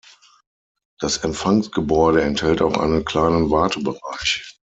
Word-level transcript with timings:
Das 0.97 1.17
Empfangsgebäude 1.17 2.23
enthält 2.23 2.63
auch 2.63 2.75
einen 2.77 3.05
kleinen 3.05 3.51
Wartebereich. 3.51 4.57